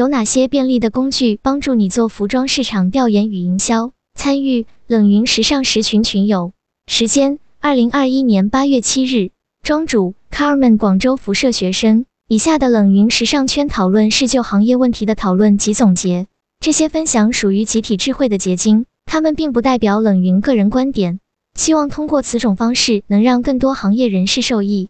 [0.00, 3.92] 有哪些便利的工具帮助你做服装市场调研与营销？
[4.14, 6.54] 参与冷云时尚十群群友，
[6.86, 9.30] 时间：二零二一年八月七日。
[9.62, 12.06] 庄主：Carmen，广州辐射学生。
[12.28, 16.26] 以下的冷云时尚圈讨论是就行业问题的讨论及总结，
[16.60, 21.20] 这些分享属于集体智慧的结晶，他们并不代表冷云个人观点。
[21.54, 24.88] 希望通过此种方式能让更多行业人士受益。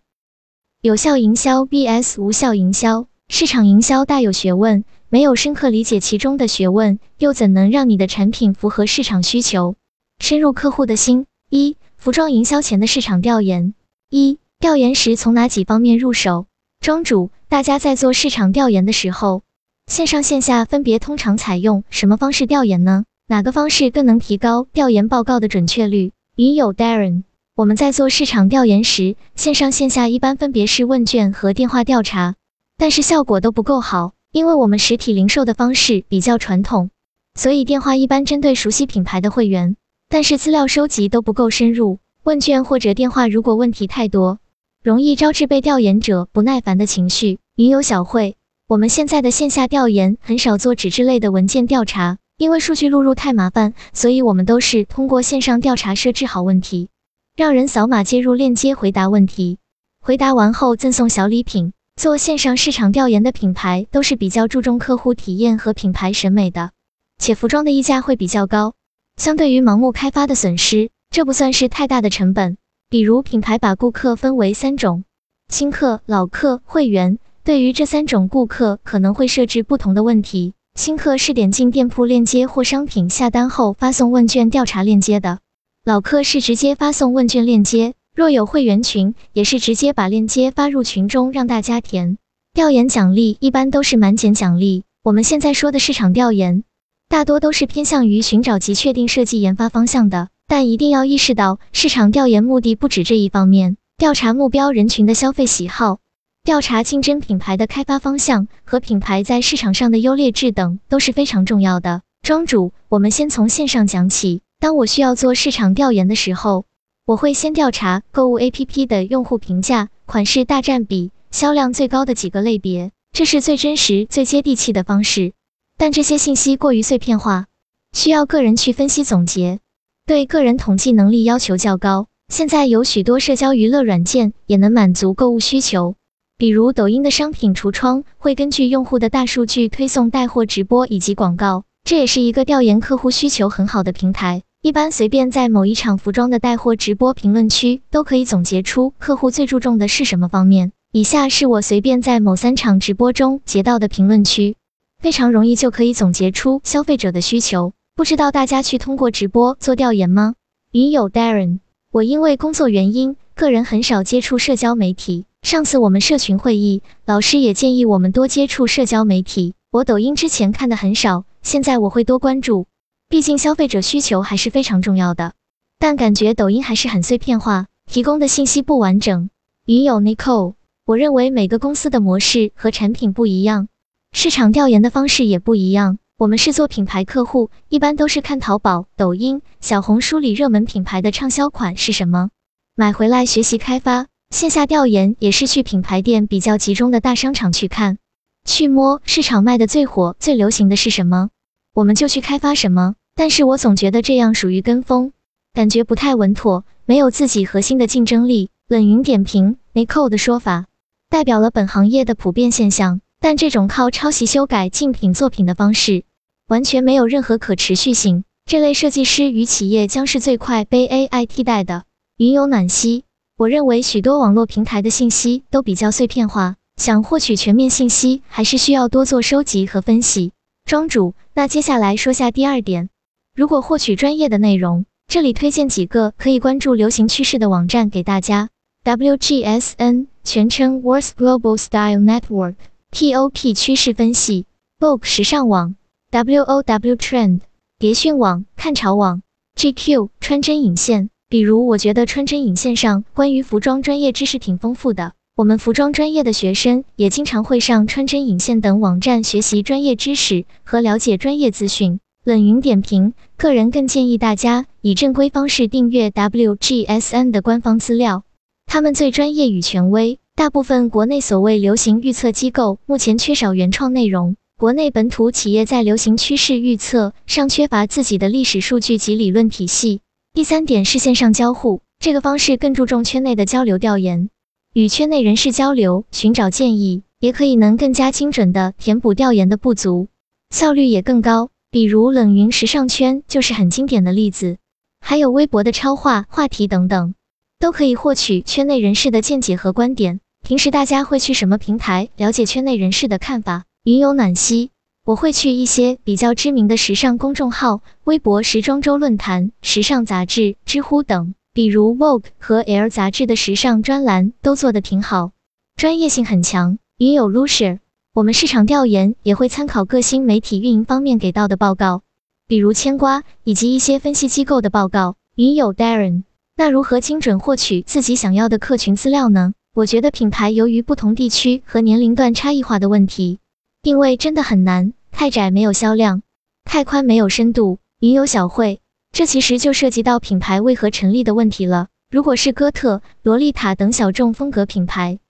[0.81, 9.75] 有效营销 vs 无效营销，市场营销大有学问，没有深刻理解其中的学问，又怎能让你的产品符合市场需求，
[10.21, 11.27] 深入客户的心？
[11.51, 13.75] 一、服装营销前的市场调研。
[14.09, 16.47] 一、调研时从哪几方面入手？
[16.79, 19.43] 庄主，大家在做市场调研的时候，
[19.89, 23.05] 线上线下分别通常采用什么方式调研呢？
[23.27, 26.13] 哪个方式更能提高调研报告的准确率？
[26.37, 27.25] 云友 Darren。
[27.57, 32.37] 我们在做市场调研时，线上线下一般分别是问卷和电话调查，
[32.79, 36.91] 但是效果都不够好，因为我们实体零售的方式比较传统，
[37.35, 39.75] 所以电话一般针对熟悉品牌的会员，
[40.09, 41.99] 但是资料收集都不够深入。
[42.23, 44.39] 问卷或者电话如果问题太多，
[44.85, 47.41] 容易招致被调研者不耐烦的情绪。
[47.57, 48.37] 云友小慧，
[48.69, 56.89] 我们现在的线下调研很少做纸质类的文件调查，因为数据录入太麻烦，所以我们都是通过线上调查设置好问题。
[57.35, 59.59] 让人扫码接入链接回答问题，
[60.01, 61.73] 回答完后赠送小礼品。
[61.97, 66.71] 做线上市场调研的品牌都是比较注重客户体验和品牌审美的，
[67.19, 68.75] 且服装的溢价会比较高。
[69.17, 72.57] 相对于盲目开发的损失，这不算是太大的成本。
[72.89, 75.05] 比如品牌把顾客分为三种：
[75.49, 77.19] 新客、老客、会员。
[77.43, 80.55] 对于这三种顾客，可能会设置不同的问题。
[80.75, 85.39] 新客是点进店铺链接或商品下单后发送问卷调查链接的。
[85.85, 92.19] 老客是直接发送问卷链接，若有会员群，也是直接把链接发入群中让大家填。
[92.53, 94.85] 调研奖励一般都是满减奖励。
[95.03, 96.63] 我们现在说的市场调研，
[97.09, 106.01] 大多都是偏向于寻找及确定设计研发方向的，但一定要意识到，市场调研目的不止这一方面，调查目标人群的消费喜好，
[106.45, 112.03] 调查竞争品牌的开发方向和品牌在市场上的优劣质等都是非常重要的。
[112.21, 114.43] 庄主，我们先从线上讲起。
[114.61, 116.67] 当我需要做市场调研的时候，
[117.11, 125.33] 我会先调查购物 APP 的用户评价、款式大占比、销量最高的几个类别，这是最真实、最接地气的方式。
[125.77, 127.47] 但这些信息过于碎片化，
[127.93, 129.59] 需要个人去分析总结，
[130.07, 132.07] 对个人统计能力要求较高。
[132.29, 135.97] 现在有许多社交娱乐软件也能满足购物需求，
[136.39, 144.45] 比如抖音的商品橱窗会根据用户的大数据推送带货直播以及广告，这也是一个调研客户需求很好的平台。
[144.63, 150.73] 一般随便在某一场服装的带货直播评论区，都可以总结出客户最注重的是什么方面。
[150.93, 154.57] 以下是我随便在某三场直播中截到的评论区，
[154.99, 157.73] 非常容易就可以总结出消费者的需求。
[157.97, 160.35] 不知道大家去通过直播做调研吗？
[160.73, 161.61] 云友 Darren，
[161.91, 165.25] 我因为工作原因，个人很少接触社交媒体。
[165.41, 169.55] 上次我们社群会议，老师也建议我们多接触社交媒体。
[169.73, 172.67] 我抖音之前看的很少，现在我会多关注。
[173.11, 175.33] 毕竟消费者需求还是非常重要的，
[175.81, 179.31] 但感觉抖音还是很碎片化，提供的信息不完整。
[179.67, 180.55] 云友 Nicole，
[180.87, 183.67] 我认为每个公司的模式和产品不一样，
[184.13, 185.99] 市场调研的方式也不一样。
[186.19, 192.31] 我们是做品牌客户，一般都是看淘宝、抖音、小红书里热门品牌的畅销款是什么，
[192.77, 194.07] 买回来学习开发。
[194.31, 197.99] 线下调研也是去品牌店比较集中的大商场去看，
[198.45, 201.31] 去摸市场卖的最火、最流行的是什么，
[201.75, 202.95] 我们就去开发什么。
[203.21, 205.13] 但是我总觉得这样属于跟风，
[205.53, 208.49] 感觉不太稳妥，没有自己核心的竞争力。
[208.67, 210.65] 冷云点评，Nicole 的说法
[211.11, 216.05] 代表了本行业的普遍现象，但这种靠抄袭修改竞品作品的方式，
[216.49, 218.25] 完全没有任何可持续性。
[218.47, 221.85] 这类设计师与企业将是最快被 AI 替代的。
[222.17, 223.03] 云有暖心，
[223.37, 230.33] 我认为许多网络平台的信息都比较碎片化，想获取全面信息，还是需要多做收集和分析。
[230.65, 232.89] 庄主，那接下来说下第二点。
[233.35, 238.49] 如果获取专业的内容，这里推荐几个可以关注流行趋势的网站给大家。
[238.85, 244.47] WGSN 全称 Worth Global Style Network，TOP 趋势分析
[244.79, 245.77] ，Vogue 时尚网
[246.11, 247.41] ，WOW Trend
[247.79, 249.23] 蝶讯网，看潮网
[249.57, 251.09] ，GQ 穿针引线。
[251.29, 262.01] 比如我觉得穿针引线上关于服装专业知识挺丰富的，我们服装专业的学生也经常会上穿针引线等网站学习专业知识和了解专业资讯。
[262.23, 268.25] 冷云点评，个人更建议大家以正规方式订阅 WGSN 的官方资料，
[268.67, 270.19] 他们最专业与权威。
[270.37, 280.01] 大部分国内所谓流行预测机构目前缺少原创内容，国内本土企业在流行趋势预测上缺乏自己的历史数据及理论体系。
[280.35, 284.29] 第三点是线上交互，这个方式更注重圈内的交流调研，
[284.75, 290.09] 与圈内人士交流，寻找建议，也可以能更加精准的填补调研的不足，
[290.51, 291.49] 效率也更高。
[291.73, 294.59] 比如冷云时尚圈就是很经典的例子，
[295.01, 297.15] 还有微博的超话话题等等，
[297.61, 300.19] 都可以获取圈内人士的见解和观点。
[300.43, 303.67] 平时大家会去什么平台了解圈内人士的看法？
[303.85, 304.71] 云有暖溪，
[305.05, 315.31] 我会去一些比较知名的时尚公众号，微博时装周论坛、时尚杂志、知乎等，比如 Vogue 和 L 杂志的时尚专栏都做得挺好，
[315.77, 316.79] 专业性很强。
[316.99, 317.79] 云有 Lucia，
[318.13, 322.03] 我们市场调研也会参考各新媒体运营方面给到的报告，
[322.49, 325.15] 比如牵瓜以及一些分析机构的报告。
[325.37, 326.25] 云有 Darren，
[326.57, 329.55] 那如何精准获取自己想要的客群资料呢？
[329.77, 333.39] 我觉得品牌由于不同地区和年龄段差异化的问题。
[333.81, 336.23] 定位真的很难，太窄没有销量，
[336.65, 337.79] 太宽没有深度。
[338.01, 338.81] 云有小慧，
[339.13, 341.87] 这其实就涉及到品牌为何成立的问题了。
[342.11, 345.21] 如果是哥特、洛丽塔等小众风格品牌，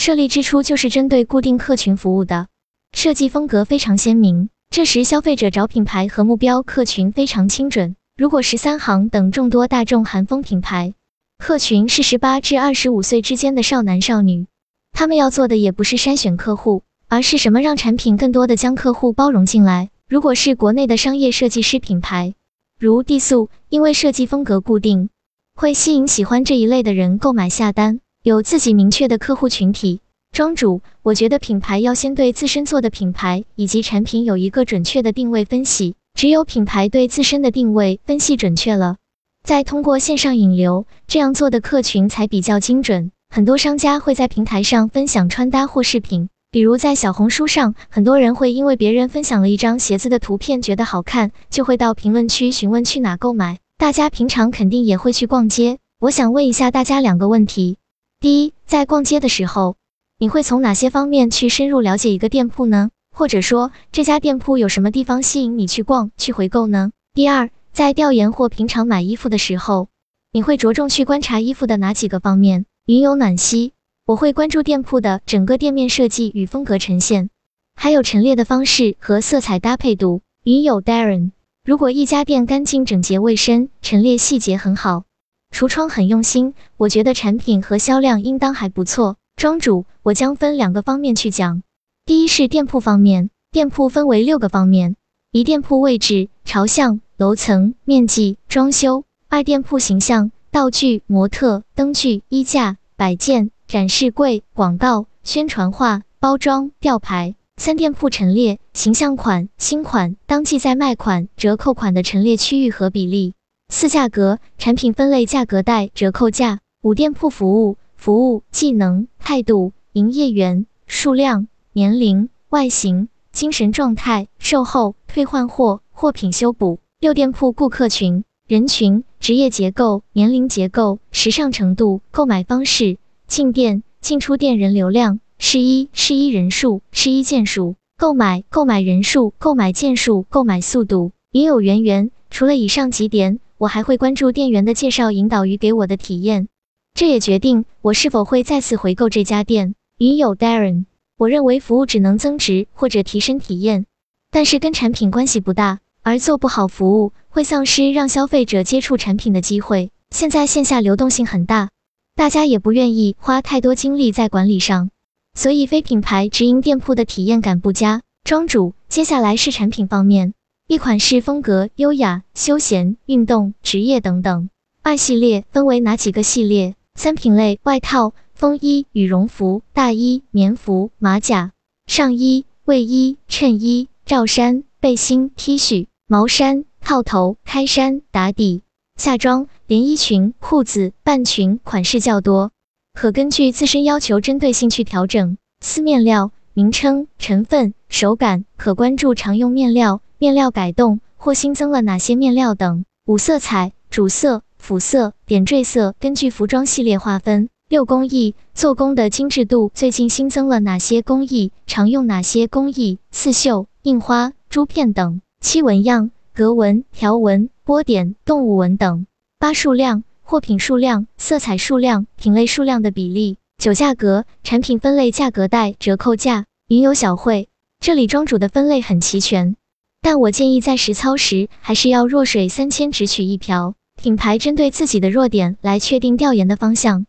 [0.00, 2.46] 设立之初就是针对固定客群服务的，
[2.92, 7.96] 设计风格非常鲜明，这时消费者找品牌和目标客群非常精准。
[8.16, 10.94] 如果十三行等众多大众韩风品牌，
[11.36, 14.46] 客群是十八至二十五岁之间的少男少女，
[14.90, 16.82] 他们要做的也不是筛选客户。
[17.06, 19.90] 而是什么让产品更多的将客户包容进来？
[20.08, 22.34] 如果是国内的商业设计师品牌，
[22.78, 25.10] 如地素，因为设计风格固定，
[25.54, 29.98] 会吸引喜欢这一类的人购买下单，有自己明确的客户群体。
[30.30, 38.98] 庄主，我觉得品牌要先对自身做的品牌以及产品有一个准确的定位分析，只有品牌对自身的定位分析准确了，
[39.42, 43.10] 再通过线上引流，这样做的客群才比较精准。
[43.34, 46.28] 很多商家会在平台上分享穿搭或饰品。
[46.52, 53.58] 比如在小红书上，很多人会因为别人分享了一张鞋子的图片，觉得好看，就会到评论区询问去哪购买。
[53.76, 57.78] 大家平常肯定也会去逛街，我想问一下大家两个问题：
[58.20, 59.76] 第一，在逛街的时候，
[60.18, 62.90] 你会从哪些方面去深入了解一个店铺呢？
[63.16, 66.90] 或者说这家店铺有什么地方吸引你去逛、去回购呢？
[67.14, 69.88] 第二，在调研或平常买衣服的时候，
[70.32, 72.66] 你会着重去观察衣服的哪几个方面？
[72.84, 73.72] 云有暖溪。
[74.04, 77.30] 我会关注店铺的整个店面设计与风格呈现，
[77.74, 80.20] 还有陈列的方式和色彩搭配度。
[80.44, 81.30] 云友 Darren，
[81.64, 85.04] 如果一家店干净整洁卫生，陈列细节很好，
[85.50, 89.16] 橱窗很用心，我觉得产品和销量应当还不错。
[89.36, 91.62] 庄主，我将分两个方面去讲，
[92.06, 94.96] 第一是店铺方面，店铺分为六个方面：
[95.32, 103.50] 一、店铺位置、朝向、楼层、面积、装修；二、店铺形象、道具、模特、灯具、衣架、摆件。
[103.70, 107.36] 展示柜、广告、宣传画、包装、吊牌。
[107.56, 113.34] 三店铺陈列形象款、新款、当季在卖款、折扣款的陈列区域和比例。
[113.72, 116.58] 四价格产品分类价格带、折扣价。
[116.82, 126.80] 五店铺服务服务技能态度营业员数量年龄外形精神状态售后退换货货品修补。
[126.98, 132.98] 六店铺顾客群人群职业结构年龄结构时尚程度购买方式。
[133.28, 141.12] 进店、进出店人流量、试衣、试衣人数、试衣件数、购买、购买人数、购买件数、购买速度。
[141.30, 146.48] 云有圆圆，除了以上几点，我还会关注店员的介绍引导与给我的体验，
[146.94, 149.74] 这也决定我是否会再次回购这家店。
[149.98, 150.86] 云有 Darren，
[151.18, 153.84] 我认为服务只能增值或者提升体验，
[154.30, 159.90] 但是跟产品关系不大，而做不好服务会丧失让消费者接触产品的机会。
[160.08, 161.68] 现在线下流动性很大。
[162.16, 164.88] 大家也不愿意花太多精力在管理上，
[165.34, 168.00] 所以非品牌直营店铺的体验感不佳。
[168.24, 170.32] 庄主，接下来是产品方面，
[170.70, 174.50] 一款式风格优雅、休闲、运动、职业等等。
[174.82, 176.76] 二系列分为哪几个系列？
[176.94, 181.50] 三品类外套、风衣、羽绒服、大衣、棉服、马甲、
[181.88, 188.62] 上衣、卫衣、衬衣、罩衫、背心、T 恤、毛衫、套头、开衫、打底。
[188.94, 192.52] 夏装、连衣裙、裤子、半裙款式较多，
[192.94, 195.36] 可根据自身要求针对性去调整。
[195.58, 202.84] 四面料名称、成分、手感，可关注常用面料、面料改动或新增了哪些面料等。
[203.06, 207.48] 五色彩主色、辅色、点缀色，根据服装系列划分。
[207.70, 211.52] 六工艺做工的精致度，最近新增了哪些工艺？
[211.66, 212.98] 常用哪些工艺？
[213.10, 215.22] 刺绣、印花、珠片等。
[215.40, 217.48] 七纹样格纹、条纹。
[217.64, 219.06] 波点、动物纹等。
[219.38, 223.38] 八数量货品数量、色彩数量、品类数量的比例。
[223.56, 226.44] 九价格产品分类价格带、折扣价。
[226.68, 227.48] 云有小慧，
[227.78, 229.56] 这里庄主的分类很齐全，
[230.02, 233.74] 但我建议在实操时还是要弱水三千只取一瓢。
[234.00, 237.04] 品牌针对自己的弱点来确定调研的方向。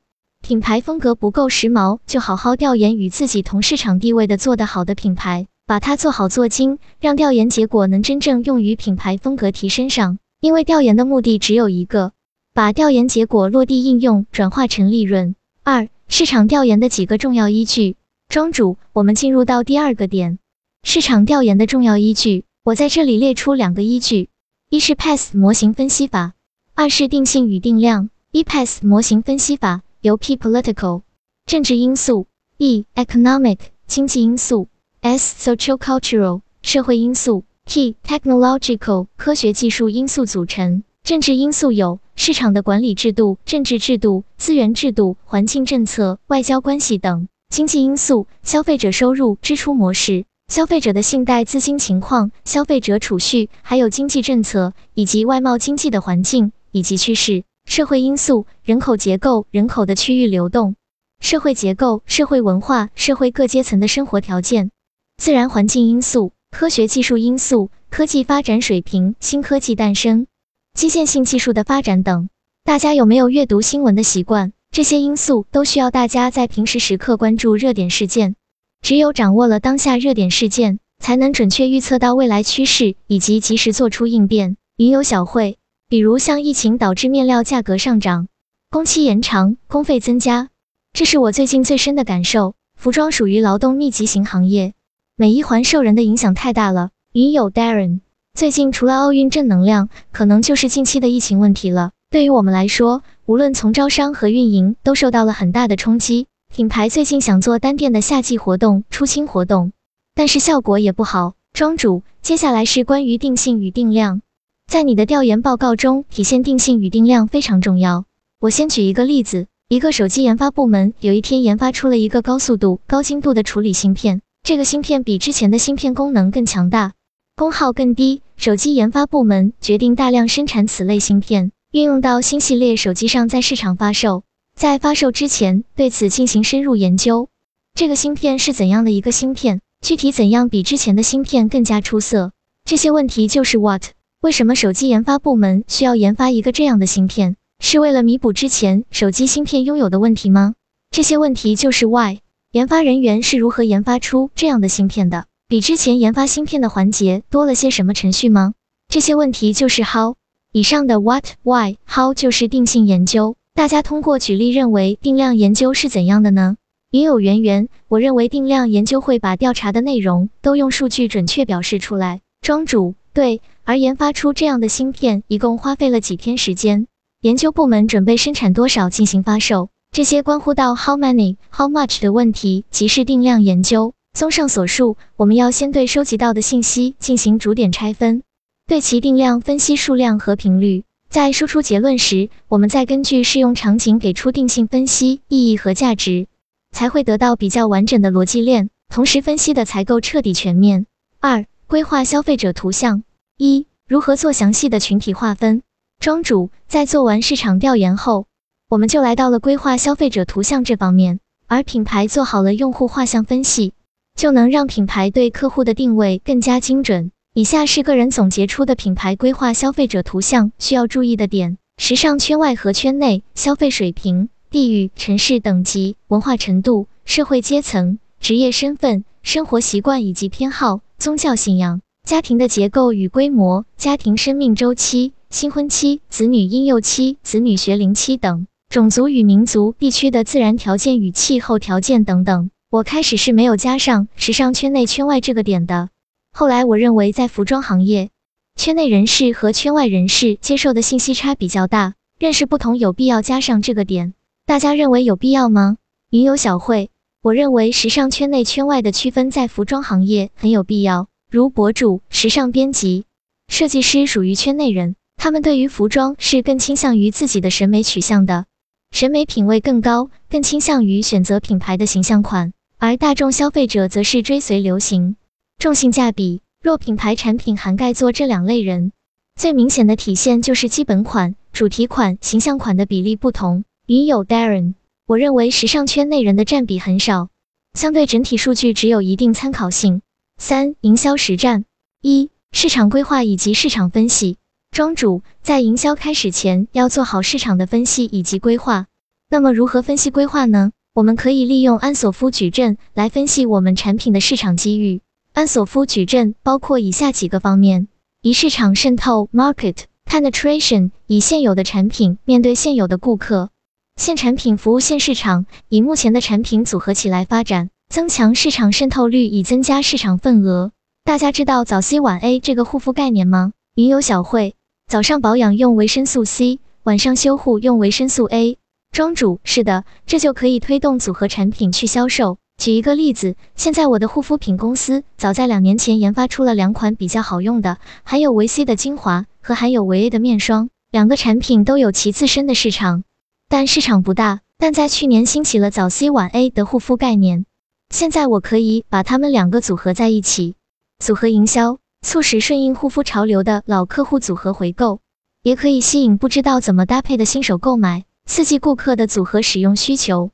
[0.46, 10.18] 品牌风格不够时髦，就好好调研与自己同市场地位的做得好的品牌，把它做好做精，让调研结果能真正用于品牌风格提升上。
[10.42, 12.12] 因为调研的目的只有一个，
[12.54, 15.36] 把调研结果落地应用，转化成利润。
[15.64, 17.96] 二、市场调研的几个重要依据。
[18.28, 20.40] 庄主，我们进入到第二个点，
[20.84, 22.44] 市场调研的重要依据。
[22.64, 24.30] 我在这里列出两个依据，
[24.70, 26.34] 一是 PAS 模型分析法，
[26.76, 28.12] 二是定性与定量。
[28.32, 29.82] 一 PAS 模型分析法。
[30.02, 31.02] 由 P political
[31.48, 32.28] 政治因素
[32.58, 34.68] ，E economic 经济因素
[35.00, 40.84] ，S social cultural 社会因素，T technological 科学技术因素组成。
[41.04, 57.46] 政治因素有市场的管理制度、政治制度、资源制度、环境政策、外交关系等；经济因素消费者收入、支出模式、消费者的信贷资金情况、消费者储蓄，还有经济政策以及外贸经济的环境以及趋势。
[57.64, 60.76] 社会因素、人口结构、人口的区域流动、
[61.22, 64.72] 社会结构、社会文化、社会各阶层的生活条件、
[65.16, 70.28] 自然环境因素、科学技术因素、科技发展水平、新科技诞生、
[70.74, 72.28] 基建性技术的发展等。
[72.66, 74.52] 大家有没有阅读新闻的习惯？
[74.70, 78.36] 这些因素都需要大家在平时时刻关注热点事件。
[78.82, 84.58] 只有掌握了当下热点事件，才能准确预测到未来趋势，以及及时做出应变。
[84.76, 85.58] 云游小会。
[85.88, 88.30] 比如像疫情导致面料价格上涨，
[88.70, 90.48] 工期延长，工费增加，
[90.94, 92.56] 这是我最近最深的感受。
[92.78, 94.74] 服装属于劳动密集型行业，
[95.18, 96.92] 每一环受人的影响太大了。
[97.12, 98.00] 云友 Darren，
[98.34, 101.92] 最近除了奥运正能量，可能就是近期的疫情问题了。
[102.10, 106.28] 对于我们来说，无论从招商和运营，都受到了很大的冲击。
[106.54, 109.72] 品牌最近想做单店的夏季活动、出清活动，
[110.14, 111.36] 但是效果也不好。
[111.54, 114.22] 庄主，接下来是关于定性与定量。
[114.70, 118.04] 在你的调研报告中体现定性与定量非常重要。
[118.42, 126.92] 我先举一个例子：一个手机研发部门有一天研发出了一个高速度、高精度的处理芯片，这个芯片比之前的芯片功能更强大，
[127.38, 128.22] 功耗更低。
[128.36, 134.24] 手机研发部门决定大量生产此类芯片，运用到新系列手机上，在市场发售。
[134.56, 137.30] 在发售之前，对此进行深入研究。
[137.74, 139.62] 这个芯片是怎样的一个芯片？
[139.82, 142.32] 具体怎样比之前的芯片更加出色？
[142.66, 143.84] 这些问题就是 what。
[144.22, 147.38] 为什么手机研发部门需要研发一个这样的芯片？
[147.60, 150.54] 是为了弥补之前手机芯片拥有的问题吗？
[150.92, 152.20] 这些问题就是 why。
[152.52, 155.26] 研发人员是如何研发出这样的芯片的？
[155.48, 158.54] 比之前研发芯片的环节多了些什么程序吗？
[158.90, 160.16] 这些问题就是 how。
[160.52, 163.36] 以上的 what、why、how 就是定性研究。
[163.54, 166.56] 大家通过举例认为定量研究是怎样的呢？
[166.90, 172.22] 云有渊源，我认为定量研究会把调查的内容都用数据准确表示出来。
[172.42, 173.42] 庄主，对。
[173.64, 176.88] 而研发出这样的芯片一共花费了几天时间？
[177.22, 179.70] 研究部门准备生产多少进行发售？
[179.92, 183.94] 这些关乎到 how many、how much 的问题，即是定量研究。
[184.18, 188.24] 综上所述，我们要先对收集到的信息进行逐点拆分，
[188.68, 190.84] 对其定量分析数量和频率。
[191.12, 196.28] 在输出结论时，我们再根据适用场景给出定性分析意义和价值，
[196.72, 200.86] 才会得到比较完整的逻辑链，同时分析的才够彻底全面。
[201.20, 203.04] 二、规划消费者图像。
[203.38, 205.64] 一、如何做详细的群体划分？
[206.00, 208.26] 庄主在做完市场调研后，
[208.70, 211.20] 我们就来到了规划消费者图像这方面。
[211.46, 213.74] 而品牌做好了用户画像分析，
[214.16, 217.12] 就能让品牌对客户的定位更加精准。
[217.34, 231.80] 以下是个人总结出的品牌规划消费者图像需要注意的点：时尚圈外和圈内，消费水平、地域、城市等级、文化程度、社会阶层、职业身份、生活习惯以及偏好、宗教信仰。
[232.06, 242.50] 家庭的结构与规模、家庭生命周期、新婚期、子女婴幼期、子女学龄期等，种族与民族、地区的自然条件与气候条件等等。
[242.70, 245.88] 我开始是没有加上时尚圈内圈外这个点的，
[246.34, 248.10] 后来我认为在服装行业，
[248.56, 254.14] 圈内人士和圈外人士接受的信息差比较大，认识不同，有必要加上这个点。
[254.46, 255.78] 大家认为有必要吗？
[256.10, 256.90] 云游小慧，
[257.22, 261.08] 我认为时尚圈内圈外的区分在服装行业很有必要。
[261.30, 263.06] 如博主、时尚编辑、
[263.48, 268.46] 设计师属于圈内人，他们对于服装是更倾向于自己的审美取向的，
[268.92, 275.16] 审美品位更高，更倾向于选择品牌的形象款；而大众消费者则是追随流行，
[275.62, 276.42] 重性价比。
[276.64, 278.92] 若品牌产品涵盖做这两类人，
[279.36, 283.64] 最明显的体现就是基本款、主题款、形象款的比例不同。
[283.86, 284.74] 云友 Darren，
[285.06, 287.30] 我认为时尚圈内人的占比很少，
[287.76, 290.02] 相对整体数据只有一定参考性。
[290.40, 291.66] 三、营销实战：
[292.02, 294.38] 一、市场规划以及市场分析。
[294.72, 298.88] 庄主在营销开始前要做好市场的分析以及规划。
[299.30, 300.72] 那么如何分析规划呢？
[300.96, 305.02] 我们可以利用安索夫矩阵来分析我们产品的市场机遇。
[305.34, 307.88] 安索夫矩阵包括以下几个方面：
[308.22, 313.50] 一、市场渗透 （market penetration），以现有的产品面对现有的顾客，
[313.96, 320.74] 现产品服务现市场，以目前的产品组合起来发展，增强市场渗透率，以增加市场份额。
[321.06, 323.54] 大家知道早 C 晚 A 这个护肤概念吗？
[323.76, 324.56] 云有小慧。
[324.88, 328.58] 早上保养用维生素 C，晚上修护用维生素 A。
[328.92, 332.38] 庄主是的，这就可以推动组合产品去销售。
[332.62, 343.04] 举一个例子，现在我的护肤品公司早在两年前研发出了两款比较好用的，含有维 C 的精华和含有维 A 的面霜，两个产品都有其自身的市场，
[343.50, 344.42] 但市场不大。
[344.60, 347.48] 但在去年兴起了早 C 晚 A 的护肤概念，
[347.90, 350.54] 现在我可以把它们两个组合在一起，
[351.00, 351.80] 组合营销。
[352.06, 355.00] 促使顺应护肤潮流的老客户组合回购，
[355.42, 360.30] 也可以吸引不知道怎么搭配的新手购买，刺激顾客的组合使用需求，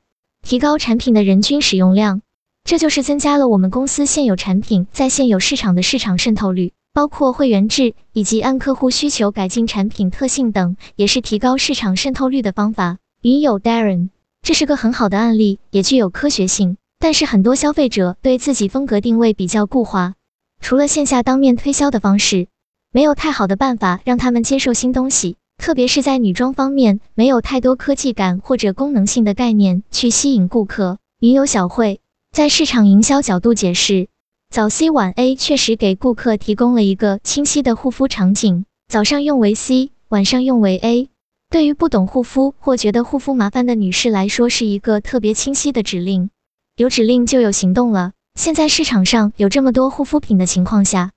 [0.48, 2.22] 提高产品的人均使用量。
[2.64, 12.96] 这就是增加了我们公司现有产品在现有市场的市场渗透率，包括会员制以及按客户需求改进产品特性等，也是提高市场渗透率的方法。
[13.20, 14.08] 云友 Darren，
[14.40, 16.78] 这是个很好的案例，也具有科学性。
[16.98, 20.14] 但是很多消费者对自己风格定位比较固化。
[20.62, 22.48] 除了线下当面推销的方式，
[22.90, 30.98] 没有太好的办法让他们接受新东西，特别是在女装方面，没有太多科技感或者功能性的概念去吸引顾客。
[31.20, 32.00] 云友小慧
[32.32, 34.08] 在市场营销角度解释，
[34.50, 41.10] 早 C 晚 A 确实给顾客提供了一个清晰的护肤场景，早上用维 C，晚上用维 A，
[41.50, 46.30] 对于不懂护肤或觉得护肤麻烦的女士来说，是一个特别清晰的指令，
[46.76, 48.12] 有指令就有行动了。
[48.38, 51.10] 现在市场上有这么多护肤品的情况下，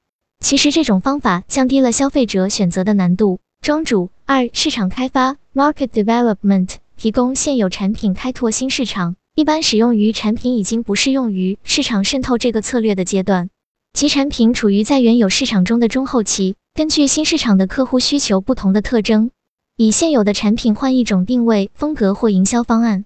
[0.44, 3.40] 其实这种方法降低了消费者选择的难度。
[3.62, 13.50] 庄主二市场开发 （market development） 提供现有产品开拓新市场，一般使用于产品已经不适用于市场渗透这个策略的阶段，
[13.92, 19.32] 其产品处于在原有市场中的中后期，根据新市场的客户需求不同的特征，
[19.76, 23.04] 以现有的产品换一种定位、风格或营销方案，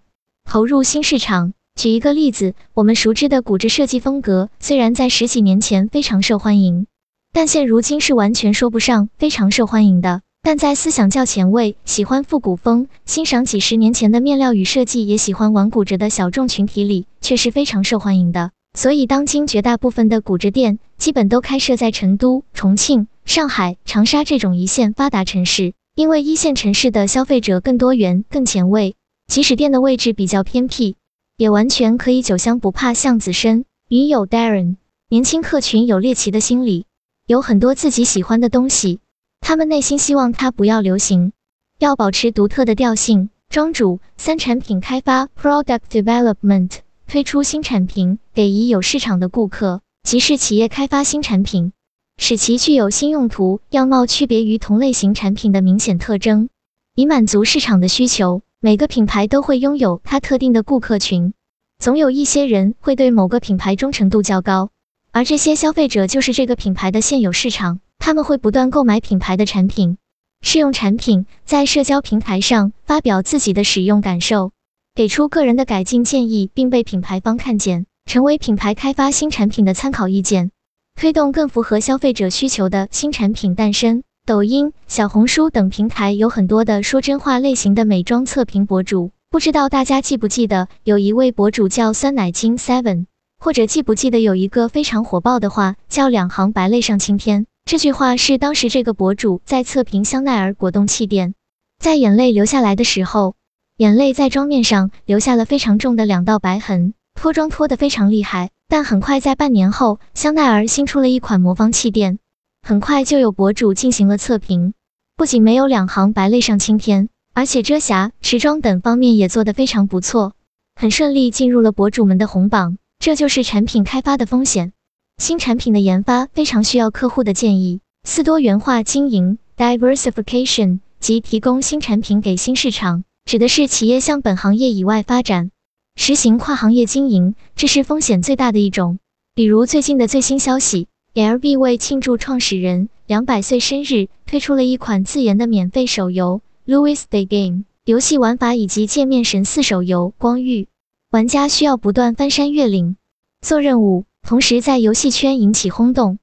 [0.47, 1.53] 投入新市场。
[1.73, 6.85] 举一个例子，我们熟知的骨质设计风格，虽然在十几年前非常受欢迎，
[7.33, 10.21] 但现如今是完全说不上非常受欢迎的。
[10.45, 18.51] 但在思想较前卫、喜欢复古风、欣赏几十年前的面料与设计，也喜欢玩骨折的小众群体里，却是非常受欢迎的。
[18.77, 30.95] 所以，当今绝大部分的骨折店，基本都开设在成都、重庆、上海、长沙这种一线发达城市，因为一线城市的消费者更多元、更前卫，即使店的位置比较偏僻。
[31.37, 33.65] 也完全可以酒香不怕巷子深。
[33.89, 34.75] 云友 Darren，
[35.09, 36.85] 年轻客群有猎奇的心理，
[37.25, 38.99] 有很多自己喜欢的东西，
[39.47, 41.31] 他们内心希望它不要流行，
[41.77, 43.29] 要保持独特的调性。
[43.47, 46.71] 庄主三产品开发 Product Development
[47.05, 51.73] 推出新产品，给已有市场的顾客，即是企业开发新产品，
[52.17, 56.49] 使其具有新用途、样貌区别于同类型产品的明显特征，
[56.95, 58.41] 以满足市场的需求。
[58.59, 61.33] 每个品牌都会拥有它特定的顾客群，
[61.77, 64.71] 总有一些人会对某个品牌忠诚度较高，
[65.11, 69.97] 而这些消费者就是这个品牌的现有市场，他们会不断购买品牌的产品，
[70.41, 74.51] 试用产品，在社交平台上发表自己的使用感受，
[74.93, 80.51] 给出个人的改进建议，并被品牌方看见，成为品牌开发新产品的参考意见，
[80.99, 84.03] 推动更符合消费者需求的新产品诞生。
[84.27, 93.05] 抖音、小红书等平台有很多的说真话类型的美妆测评博主，不知道大家记不记得有一位博主叫酸奶精 Seven，
[93.37, 97.45] 或者记不记得有一个非常火爆的话叫两行白泪上青天。
[97.65, 101.33] 这句话是当时这个博主在测评香奈儿果冻气垫，
[101.79, 103.33] 在眼泪流下来的时候，
[103.75, 108.51] 眼泪在妆面上留下了非常重的两道白痕，脱妆脱得非常厉害。
[108.67, 112.19] 但很快在半年后，香奈儿新出了一款魔方气垫。
[112.61, 114.75] 很快就有博主进行了测评，
[115.15, 120.33] 不仅没有两行白泪上青天，而且遮瑕、持妆等方面也做得非常不错，
[120.75, 122.77] 很顺利进入了博主们的红榜。
[122.99, 124.71] 这就是产品开发的风险。
[125.17, 127.79] 新产品的研发非常需要客户的建议。
[128.03, 135.51] 四多元化经营 （diversification） 即提供新产品给新市场，指的是企业向本行业以外发展，
[135.95, 138.99] 实行跨行业经营，这是风险最大的一种。
[139.33, 140.87] 比如最近的最新消息。
[141.15, 150.63] LB 为庆祝创始人两百岁生日，推出了一款自研的免费手游《Louis Day Game》，游戏玩法以及界面神似手游《光遇》，
[151.11, 152.97] 玩家需要不断翻山越岭，
[153.39, 156.17] 做任务，同时在游戏圈引起轰动，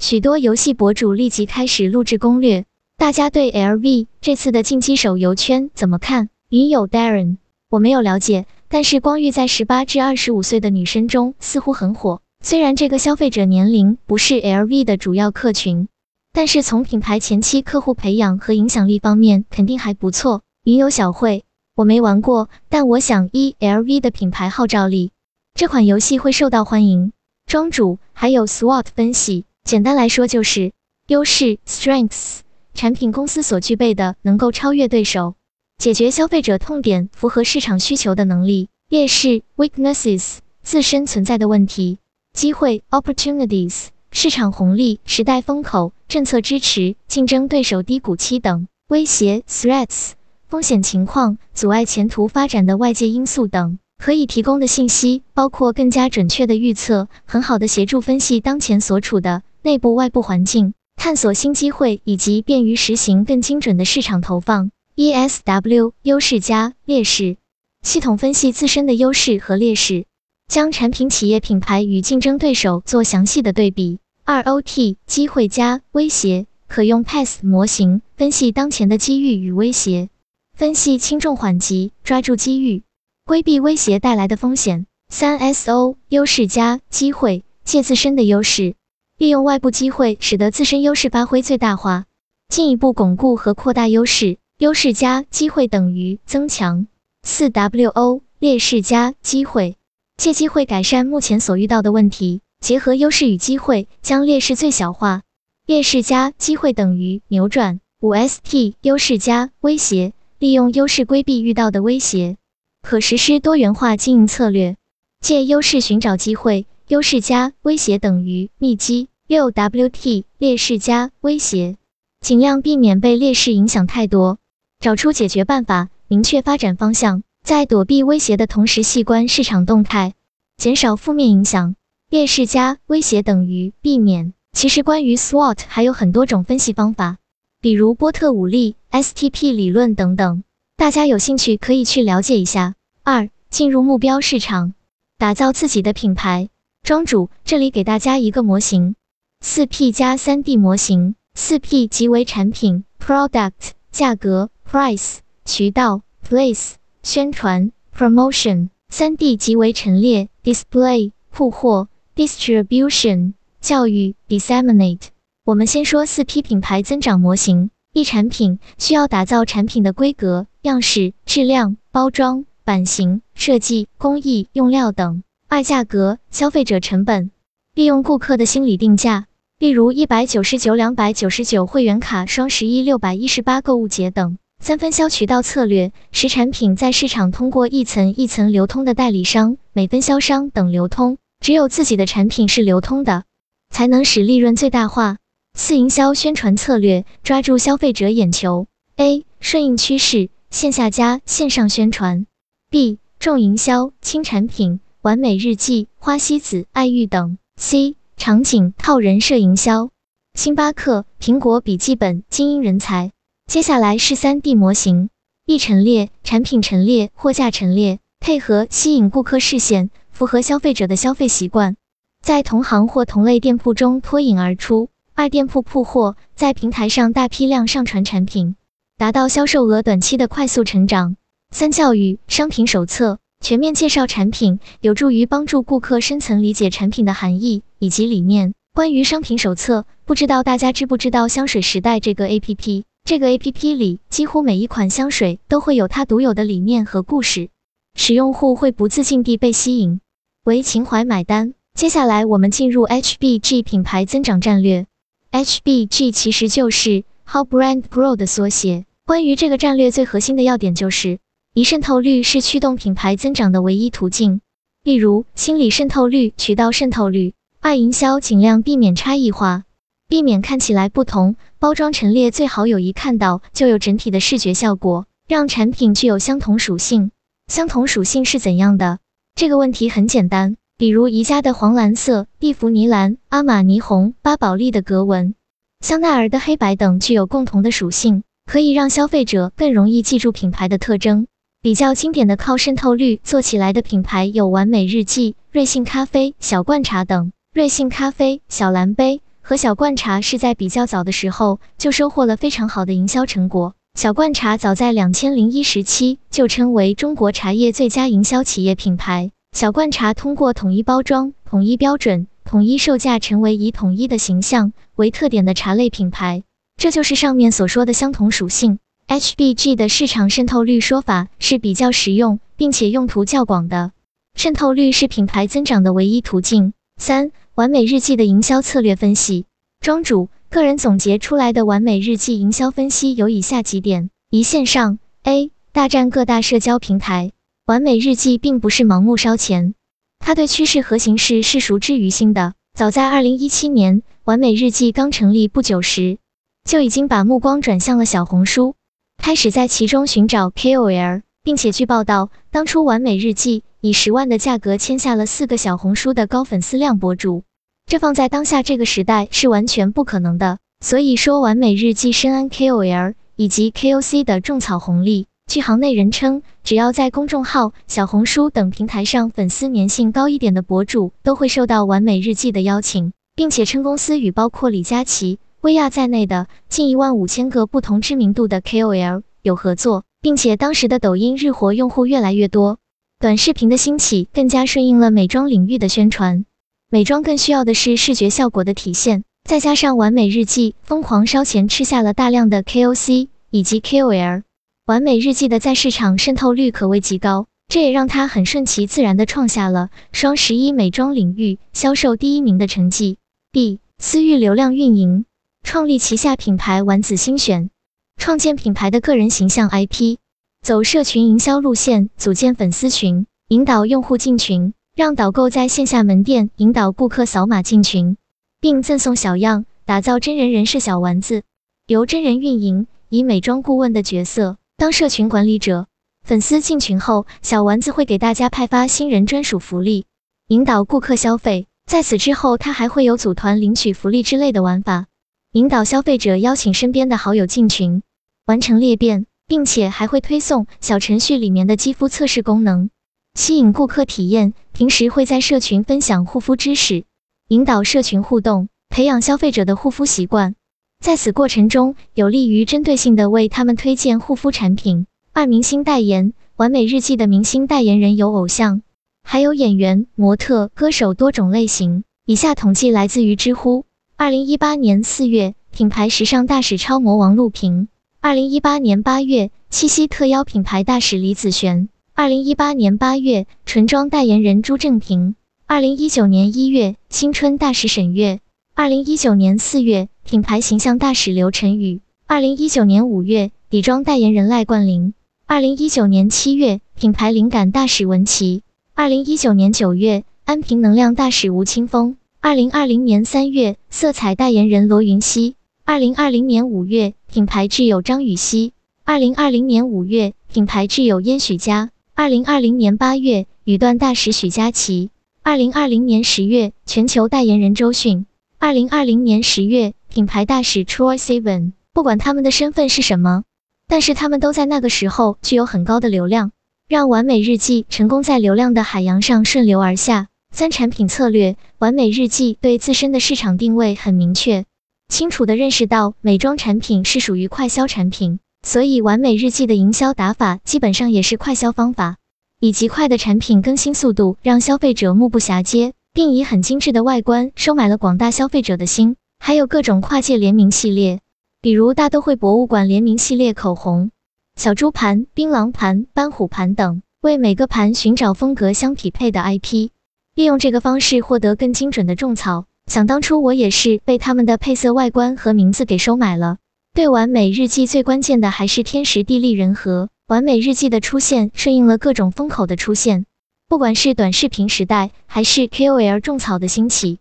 [0.00, 2.64] 许多游戏博主立即开始录制攻略。
[2.96, 6.28] 大家对 LV 这次的进击手游圈怎么看？
[6.50, 12.22] 云友 Darren，我没有了解，但是光遇在十八至二十五岁的女生中似乎很火。
[12.44, 15.88] 虽然这个消费者年龄不是 LV 的主要客群，
[16.32, 20.42] 但是从品牌前期客户培养和影响力方面肯定还不错。
[20.62, 21.42] 云友小慧，
[21.74, 25.10] 我没玩过，但我想依 LV 的品牌号召力，
[25.54, 27.10] 这款游戏会受到欢迎。
[27.48, 30.72] 庄主还有 SWOT 分析，简单来说就是
[31.06, 32.40] 优势 Strengths，
[32.74, 35.34] 产品公司所具备的能够超越对手，
[35.78, 41.96] 解决消费者痛点，符合市场需求的能力；劣势 Weaknesses，自身存在的问题；
[42.34, 50.10] 机会 Opportunities，市场红利、时代风口、政策支持、竞争对手低谷期等；威胁 Threats，
[50.48, 53.78] 风险情况、阻碍前途发展的外界因素等。
[53.98, 64.70] 可以提供的信息包括更加准确的预测，很好的协助分析当前所处的内部外部环境，探索新机会，以及便于实行更精准的市场投放。
[64.96, 67.36] ESW 优势加劣势
[67.82, 70.06] 系统分析自身的优势和劣势，
[70.48, 73.98] 将产品、企业品牌与竞争对手做详细的对比。
[74.24, 80.08] ROT 机会加威胁可用 PAS 模型分析当前的机遇与威胁，
[80.56, 82.82] 分析轻重缓急，抓住机遇。
[83.28, 84.86] 规避威胁带来的风险。
[85.10, 88.74] 三 S O 优势加机会，借自身的优势，
[89.18, 92.06] 利用外部机会，使得自身优势发挥最大化，
[92.48, 94.38] 进一步巩固和扩大优势。
[94.56, 96.86] 优势加机会等于增强。
[97.22, 99.76] 四 W O 劣势加机会，
[100.16, 105.20] 借机会改善目前所遇到的问题，结合优势与机会，将劣势最小化。
[105.66, 107.80] 劣势加机会等于扭转。
[108.00, 112.38] 五 S T 优势加威胁，利用优势规避遇到的威胁。
[112.82, 114.76] 可实施多元化经营策略，
[115.20, 119.08] 借优势寻找机会，优势加威胁等于密机。
[119.26, 121.76] 六 WT 劣势加威胁，
[122.20, 124.38] 尽量避免被劣势影响太多，
[124.80, 130.14] 找出解决办法，明确发展方向，在躲避威胁的同时细观市场动态，
[130.56, 131.74] 减少负面影响。
[132.08, 134.32] 劣势加威胁等于避免。
[134.54, 137.18] 其实关于 SWOT 还有很多种分析方法，
[137.60, 140.42] 比如波特五力、STP 理论等等。
[140.78, 142.76] 大家有兴趣可以去了解一下。
[143.02, 144.74] 二、进入目标市场，
[145.18, 146.50] 打造自己的品牌。
[146.84, 148.94] 庄主这里给大家一个模型：
[149.40, 151.16] 四 P 加三 D 模型。
[151.34, 158.68] 四 P 即为产品 （product）、价格 （price）、渠道 （place）、宣传 （promotion）。
[158.88, 165.08] 三 D 即为陈列 （display）、铺货 （distribution）、教育 （disseminate）。
[165.44, 167.70] 我们先说四 P 品牌增长模型。
[167.94, 175.22] 一产品需要打造产品的规格、样式、质量、包装、版型、设计、工艺、用料等。
[175.48, 177.30] 二价格，消费者成本，
[177.74, 179.26] 利用顾客的心理定价，
[179.58, 184.38] 例如一百九十九、两百九十九会员卡、双十一六百一十八购物节等。
[184.60, 193.24] 三分销渠道策略，使产品在市场通过一层一层流通的代理商、美分销商等流通，只有自己的产品是流通的，
[193.70, 195.16] 才能使利润最大化。
[195.60, 198.68] 四营销宣传策略，抓住消费者眼球。
[198.94, 199.26] A.
[199.40, 202.26] 顺应趋势，线下加线上宣传。
[202.70, 203.00] B.
[203.18, 207.38] 重营销，轻产品，完美日记、花西子、爱玉等。
[207.56, 207.96] C.
[208.16, 209.90] 场景套人设营销。
[210.34, 213.10] 星巴克、苹果笔记本精英人才。
[213.48, 215.10] 接下来是三 D 模型：
[215.44, 221.76] 一陈列，产品陈列，货架陈列，配合吸引顾客视线，符合消费者的消费习惯，
[222.22, 224.88] 在同行或同类店铺中脱颖而出。
[225.18, 228.54] 二店铺铺货，在平台上大批量上传产品，
[228.96, 231.16] 达到销售额短期的快速成长。
[231.50, 238.54] 三教育商品手册，全面介绍产品，有助于帮助顾客深层理解产品的含义以及理念。
[238.72, 242.84] 关于商品手册，不知道大家知不知道香水时代这个 A P P？
[243.02, 247.48] 这个 A P P 里几乎每一款香水都会有它独有的理念和故事，
[247.96, 250.00] 使用户会不自禁地被吸引，
[250.44, 251.54] 为情怀买单。
[251.74, 254.86] 接下来我们进入 H B G 品牌增长战略。
[255.30, 258.86] HBG 其实就是 How Brand Grow 的缩写。
[259.04, 261.18] 关于这个战略最核心的要点就是，
[261.52, 264.40] 一渗透率是驱动品牌增长的唯一途径。
[264.82, 267.34] 例如，心理渗透率、渠道渗透率。
[267.60, 269.64] 二营销尽量避免差异化，
[270.08, 271.36] 避免看起来不同。
[271.58, 277.10] 包装陈列最好有一看到就有整体的视觉效果，让产品具有相同属性。
[277.48, 278.98] 相同属性是怎样的？
[279.34, 280.57] 这个问题很简单。
[280.78, 285.34] 比如宜家的黄蓝色、蒂芙尼蓝、阿玛尼红、巴宝莉的格纹、
[285.80, 291.26] 香奈儿的黑白等具有共同的属性，可以让消费者更容易记住品牌的特征。
[291.60, 297.32] 比较经典的靠渗透率做起来的品牌有完美日记、瑞幸咖啡、小罐茶等。
[297.52, 303.74] 瑞幸咖啡、小蓝杯和小罐茶是在比较早的时候就收获了非常好的营销成果。
[303.98, 309.32] 小罐茶早在两千零一时期就称为中国茶叶最佳营销企业品牌。
[309.58, 316.44] 小罐茶通过统一包装、统一标准、统一售价，成为以统一的形象为特点的茶类品牌。
[316.76, 318.78] 这就是上面所说的相同属性。
[319.08, 323.90] HBG 的市场渗透率说法是比较实用，并且用途较广的。
[324.36, 326.72] 渗透率是品牌增长的唯一途径。
[326.96, 329.46] 三、完美日记的营销策略分析。
[329.80, 337.32] 庄主个人总结出来的完美日记营销分析有以下几点：一、线上 A 大战各大社交平台。
[337.68, 339.74] 完美日记并不是盲目烧钱，
[340.20, 342.54] 它对趋势和形势是熟知于心的。
[342.72, 346.16] 早在二零一七年，完美日记刚成立不久时，
[346.64, 348.74] 就已经把目光转向了小红书，
[349.22, 357.44] 开始在其中寻找 KOL，并且据报道，当初完美日记以十万的价格签下了四个小红书的高粉丝量博主，
[357.84, 360.56] 这放在当下这个时代是完全不可能的。
[360.82, 365.26] 所以说，完美日记深谙 KOL 以及 KOC 的种草红利。
[365.48, 382.76] 据行内人称，只要在公众号、小红书等平台上粉丝粘性高一点的博主，都会受到完美日记的邀请，并且称公司与包括李佳琦、薇娅在内的近一万五千个不同知名度的 KOL 有合作，并且当时的抖音日活用户越来越多，
[383.18, 386.44] 短视频的兴起更加顺应了美妆领域的宣传。
[386.90, 394.42] 美妆更需要的是视觉效果的体现，再加上完美日记疯狂烧钱吃下了大量的 KOC 以及 KOL。
[394.88, 403.18] 完美日记的在市场渗透率可谓极高，这也让它很顺其自然地创下了双十一美妆领域销售第一名的成绩。
[403.52, 403.80] B.
[403.98, 405.26] 私域流量运营，
[405.62, 407.68] 创立旗下品牌丸子新选，
[408.16, 410.16] 创建品牌的个人形象 IP，
[410.62, 418.16] 走社群营销路线，组建粉丝群，引导用户进群，让导购在线下门店引导顾客扫码进群，
[418.58, 421.42] 并赠送小样，打造真人人设小丸子，
[421.86, 424.56] 由真人运营，以美妆顾问的角色。
[424.78, 425.88] 当社群管理者，
[426.22, 430.06] 粉丝进群后，小丸子会给大家派发新人专属福利，
[430.46, 431.66] 引导顾客消费。
[431.84, 435.06] 在此之后，他还会有组团领取福利之类的玩法，
[435.50, 438.04] 引导消费者邀请身边的好友进群，
[438.46, 442.88] 完成裂变，并且还会推送小程序里面的肌肤测试功能，
[443.34, 444.54] 吸引顾客体验。
[444.72, 447.04] 平时会在社群分享护肤知识，
[447.48, 450.54] 引导社群互动，培养消费者的护肤习惯。
[451.00, 455.06] 在此过程中，有利于针对性的为他们推荐护肤产品。
[455.32, 458.82] 二、明星代言，完美日记的明星代言人有偶像，
[459.22, 462.02] 还有演员、模特、歌手多种类型。
[462.26, 463.84] 以下统计来自于知乎。
[464.16, 467.86] 二零一八年四月，品牌时尚大使超模王璐萍；
[468.20, 475.34] 二零一八年八月，七夕特邀品牌大使李子璇；二零一八年八月，唇妆代言人朱正廷；
[475.66, 478.40] 二零一九年一月，新春大使沈月；
[478.74, 480.08] 二零一九年四月。
[480.28, 485.14] 品牌形象大使刘晨宇，二零一九年五月底妆代言人赖冠霖，
[485.46, 488.60] 二零一九年七月品牌灵感大使文琪，
[488.92, 495.54] 二零一九年九月安瓶能量大使吴青峰，二零二零年三月色彩代言人罗云熙，
[495.86, 505.08] 二零二零年五月品牌挚友张雨绮，二零二零年五月品牌挚友燕许佳，二零二零年八月羽断大使许佳琪，
[505.42, 508.26] 二零二零年十月全球代言人周迅，
[508.58, 509.94] 二零二零年十月。
[510.18, 513.44] 品牌大使 Troy Sivan，不管他们的身份是什么，
[513.86, 516.50] 但是他们都在那个时候具有很高的流量，
[516.88, 520.26] 让完美日记成功在流量的海洋上顺流而下。
[520.52, 524.64] 三产品策略，完美日记对自身的市场定位很明确，
[525.06, 532.16] 清楚的认识到美妆产品是属于快销产品，所以完美日记的营销打法基本上也是快销方法，
[532.58, 539.14] 以极快的产品更新速度让消费者目不暇接，并以很精致的外观收买了广大消费者的心。
[539.38, 541.20] 还有各种跨界联名系列，
[541.60, 544.10] 比如大都会博物馆联名系列口红、
[544.56, 549.90] 小猪盘、槟榔盘、斑虎盘等，为每个盘寻找风格相匹配的 IP，
[550.34, 552.66] 利用这个方式获得更精准的种草。
[552.86, 556.58] 想当初我也是被他们的配色、外观和名字给收买了。
[556.94, 560.08] 对完美日记最关键的还是天时地利人和。
[560.26, 563.24] 完美日记的出现顺应了各种风口的出现，
[563.66, 567.18] 不管是短视频时代，还是 KOL 种草的兴起。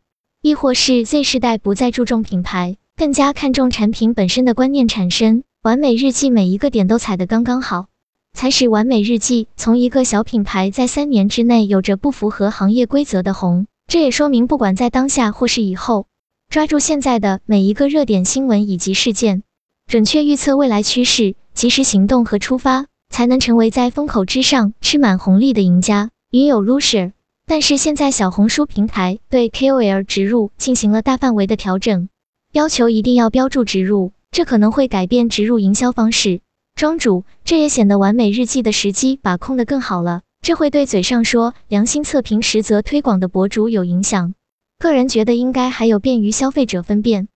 [0.48, 7.88] 亦或是 Z 世代不再注重品牌，更加看重产品本身的观念产生，完美日记每一个点都踩得刚刚好，
[8.32, 13.68] 才使完美日记从一个小品牌在三年之内有着不符合行业规则的红。
[13.88, 16.06] 这也说明，不管在当下或是以后，
[16.48, 19.44] 抓住现在的每一个热点新闻以及事件，
[19.86, 26.10] 准确预测未来趋势，及时行动和出发，才能成为在风口之上吃满红利的赢家。
[26.32, 27.12] 云有 Lucer。
[27.50, 32.10] 但是现在小红书平台对 KOL 植入进行了大范围的调整，
[32.52, 36.42] 要求一定要标注植入，这可能会改变植入营销方式。
[36.76, 44.34] 庄主，这也显得完美日记的时机把控的更好了，这会对嘴上说良心测评实则推广的博主有影响。
[44.78, 47.30] 个人觉得应该还有便于消费者分辨。